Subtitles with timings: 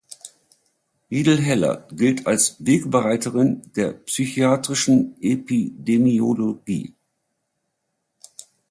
[1.11, 6.95] Riedel Heller gilt als Wegbereiterin der psychiatrischen Epidemiologie.